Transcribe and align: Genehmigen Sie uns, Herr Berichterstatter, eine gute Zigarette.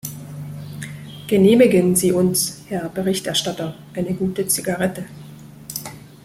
Genehmigen 1.27 1.95
Sie 1.95 2.11
uns, 2.11 2.63
Herr 2.69 2.89
Berichterstatter, 2.89 3.75
eine 3.93 4.15
gute 4.15 4.47
Zigarette. 4.47 5.05